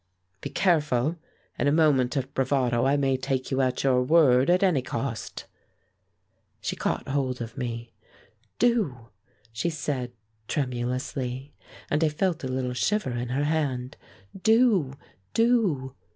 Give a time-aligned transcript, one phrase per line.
[0.41, 1.17] "Be careful.
[1.59, 5.45] In a moment of bravado I may take you at your word, at any cost!"
[6.59, 7.93] She caught hold of me.
[8.57, 9.09] "Do,"
[9.53, 10.11] she said,
[10.47, 11.53] tremulously,
[11.87, 13.95] and I felt a little shiver in her hand.
[14.41, 14.93] "Do,
[15.35, 15.93] do."